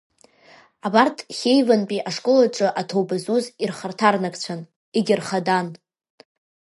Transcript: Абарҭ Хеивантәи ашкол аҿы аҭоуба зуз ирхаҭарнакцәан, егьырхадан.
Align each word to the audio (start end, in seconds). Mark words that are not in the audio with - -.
Абарҭ 0.85 1.17
Хеивантәи 1.37 2.05
ашкол 2.09 2.39
аҿы 2.47 2.67
аҭоуба 2.81 3.15
зуз 3.23 3.45
ирхаҭарнакцәан, 3.63 4.61
егьырхадан. 4.97 5.67